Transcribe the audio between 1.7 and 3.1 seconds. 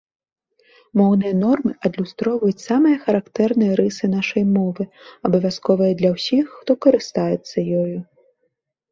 адлюстроўваюць самыя